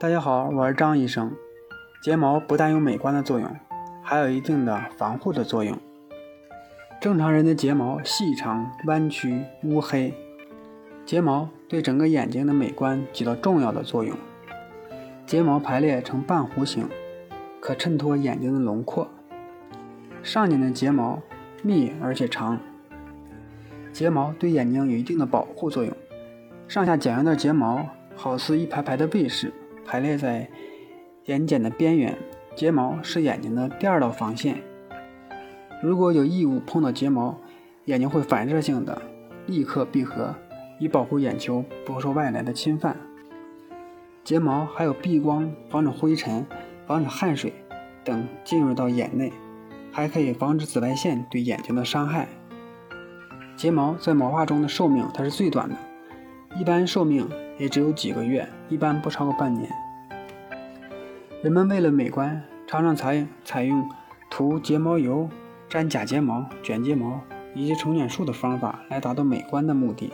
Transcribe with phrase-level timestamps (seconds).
[0.00, 1.34] 大家好，我是张医生。
[2.00, 3.50] 睫毛不但有美观的作用，
[4.00, 5.76] 还有一定的防护的作用。
[7.00, 10.14] 正常人的睫毛细长、弯曲、乌黑，
[11.04, 14.16] 睫毛对整个眼睛的美观起到重要的作用。
[15.26, 16.88] 睫毛排列成半弧形，
[17.58, 19.08] 可衬托眼睛的轮廓。
[20.22, 21.18] 上睑的睫毛
[21.64, 22.60] 密而且长，
[23.92, 25.92] 睫毛对眼睛有一定的保护作用。
[26.68, 27.84] 上下剪下的睫毛
[28.14, 29.52] 好似一排排的卫士。
[29.88, 30.46] 排列在
[31.24, 32.14] 眼睑的边缘，
[32.54, 34.62] 睫毛是眼睛的第二道防线。
[35.82, 37.38] 如果有异物碰到睫毛，
[37.86, 39.00] 眼睛会反射性的
[39.46, 40.34] 立刻闭合，
[40.78, 42.98] 以保护眼球不受外来的侵犯。
[44.22, 46.44] 睫毛还有避光、防止灰尘、
[46.86, 47.54] 防止汗水
[48.04, 49.32] 等进入到眼内，
[49.90, 52.28] 还可以防止紫外线对眼睛的伤害。
[53.56, 55.74] 睫毛在毛发中的寿命它是最短的，
[56.56, 57.28] 一般寿命。
[57.58, 59.68] 也只有几个月，一般不超过半年。
[61.42, 63.84] 人们为了美观，常常采采用
[64.30, 65.28] 涂睫毛油、
[65.70, 67.20] 粘假睫毛、卷睫毛
[67.54, 70.12] 以及重睑术的方法来达到美观的目的。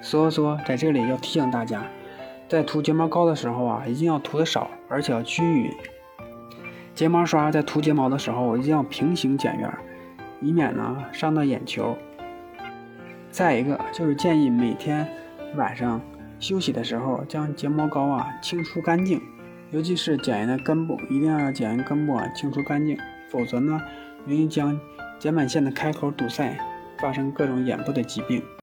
[0.00, 1.82] 所以说，在这里要提醒大家，
[2.48, 5.74] 在涂睫毛膏的时候啊，一定要涂的少，而且要均匀。
[6.94, 9.68] 睫毛刷在涂睫毛的时候，一定要平行剪圆，
[10.40, 11.98] 以免呢伤到眼球。
[13.32, 15.08] 再一个就是建议每天
[15.54, 16.00] 晚上。
[16.38, 19.18] 休息的时候，将睫毛膏啊清除干净，
[19.70, 22.94] 尤其是剪完的根部，一定要剪完根部啊清除干净，
[23.30, 23.80] 否则呢
[24.26, 24.78] 容易将
[25.18, 26.54] 睑板腺的开口堵塞，
[26.98, 28.42] 发生各种眼部的疾病。